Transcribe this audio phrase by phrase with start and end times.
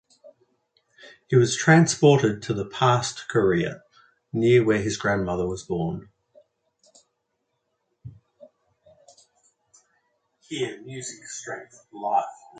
[1.27, 3.83] He was transported to the past Korea,
[4.33, 6.09] near where his grandmother was born.